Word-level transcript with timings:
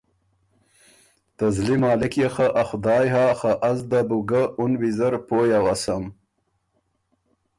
ته 1.35 1.45
زلی 1.55 1.75
مالک 1.83 2.13
يې 2.21 2.27
خه 2.35 2.47
ا 2.61 2.63
خدایٛ 2.69 3.07
هۀ 3.13 3.25
خه 3.39 3.51
از 3.69 3.79
ده 3.89 4.01
بو 4.07 4.17
ګه 4.29 4.41
اُن 4.59 4.71
ویزر 4.81 5.13
پویٛ 5.27 5.55
اوسم 5.65 6.03